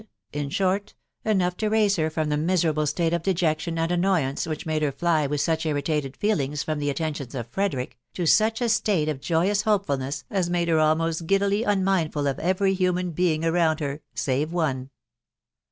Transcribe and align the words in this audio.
in 0.33 0.49
short, 0.49 0.95
enough 1.23 1.55
to 1.55 1.69
raise 1.69 1.95
her 1.95 2.09
from 2.09 2.29
the 2.29 2.35
miserable 2.35 2.87
state 2.87 3.13
ef 3.13 3.21
dejection 3.21 3.77
and 3.77 3.91
annoyance 3.91 4.47
which 4.47 4.65
made 4.65 4.81
her 4.81 4.91
fly 4.91 5.27
with 5.27 5.39
such 5.39 5.63
irri 5.63 5.83
'tated 5.83 6.15
feelings 6.15 6.63
from 6.63 6.79
the 6.79 6.89
attentions 6.89 7.35
of 7.35 7.45
Frederick, 7.49 7.99
to 8.15 8.25
such 8.25 8.61
a 8.61 8.69
state 8.69 9.07
of 9.07 9.21
joyous 9.21 9.61
hopefulness 9.61 10.23
as 10.31 10.49
made 10.49 10.69
her 10.69 10.79
almost 10.79 11.27
giddily 11.27 11.61
unmindful 11.61 12.25
of 12.25 12.39
every 12.39 12.73
human 12.73 13.11
being 13.11 13.45
around 13.45 13.79
her, 13.79 14.01
save 14.15 14.51
one. 14.51 14.89